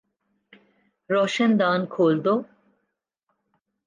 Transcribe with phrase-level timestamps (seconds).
[1.09, 2.35] روشن دان کھول دو